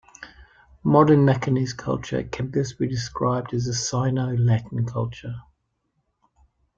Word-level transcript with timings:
Modern 0.83 1.27
Macanese 1.27 1.77
culture 1.77 2.23
can 2.23 2.47
be 2.47 2.61
best 2.61 2.79
described 2.79 3.53
as 3.53 3.67
a 3.67 3.73
Sino-Latin 3.75 4.87
culture. 4.87 5.35